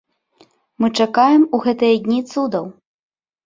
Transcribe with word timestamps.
Мы 0.83 0.89
чакаем 1.05 1.47
у 1.59 1.61
гэтыя 1.67 2.03
дні 2.09 2.19
цудаў. 2.31 2.65